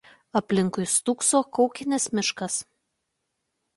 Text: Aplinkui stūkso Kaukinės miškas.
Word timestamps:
Aplinkui 0.39 0.87
stūkso 0.93 1.41
Kaukinės 1.57 2.09
miškas. 2.21 2.57